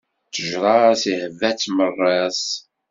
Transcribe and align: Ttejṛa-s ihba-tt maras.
Ttejṛa-s 0.27 1.03
ihba-tt 1.11 1.63
maras. 1.77 2.41